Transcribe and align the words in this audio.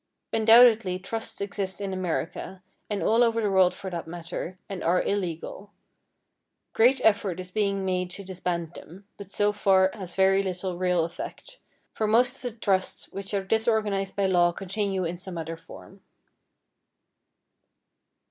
Undoubtedly 0.33 0.97
trusts 0.97 1.39
exist 1.41 1.79
in 1.79 1.93
America, 1.93 2.63
and 2.89 3.03
all 3.03 3.23
over 3.23 3.39
the 3.39 3.51
world 3.51 3.71
for 3.71 3.91
that 3.91 4.07
matter, 4.07 4.57
and 4.67 4.83
are 4.83 5.03
illegal. 5.03 5.69
Great 6.73 6.99
effort 7.03 7.39
is 7.39 7.51
being 7.51 7.85
made 7.85 8.09
to 8.09 8.23
disband 8.23 8.73
them, 8.73 9.05
but 9.15 9.29
so 9.29 9.53
far 9.53 9.91
has 9.93 10.15
very 10.15 10.41
little 10.41 10.75
real 10.75 11.05
effect, 11.05 11.59
for 11.93 12.07
most 12.07 12.43
of 12.43 12.53
the 12.53 12.57
trusts 12.57 13.09
which 13.09 13.31
are 13.35 13.43
disorganized 13.43 14.15
by 14.15 14.25
law 14.25 14.51
continue 14.51 15.05
in 15.05 15.17
some 15.17 15.37
other 15.37 15.55
form. 15.55 16.01